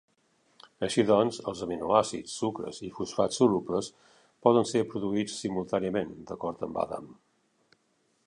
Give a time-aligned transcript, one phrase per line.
[0.85, 3.89] Així doncs els aminoàcids, sucres i fosfats solubles
[4.47, 7.13] poden ser produïts simultàniament, d'acord amb Adam.